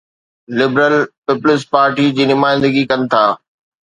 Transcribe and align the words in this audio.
Liberal 0.59 0.95
People's 1.25 1.61
Party 1.73 2.05
جي 2.21 2.25
نمائندگي 2.31 2.83
ڪن 2.93 3.07
ٿا. 3.13 3.23